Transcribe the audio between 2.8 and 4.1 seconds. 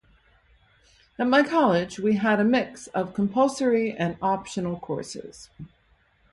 of compulsory